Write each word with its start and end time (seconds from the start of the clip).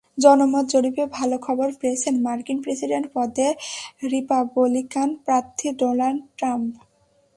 জনমত 0.17 0.65
জরিপে 0.73 1.03
ভালো 1.17 1.35
খবর 1.47 1.67
পেয়েছেন 1.81 2.13
মার্কিন 2.25 2.57
প্রেসিডেন্ট 2.65 3.05
পদে 3.15 3.47
রিপাবলিকান 4.11 5.09
প্রার্থী 5.25 5.67
ডোনাল্ড 5.79 6.19
ট্রাম্প। 6.37 6.71